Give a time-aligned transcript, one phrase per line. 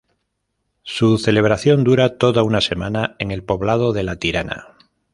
[0.81, 4.75] Su celebración dura toda una semana en el poblado de La Tirana.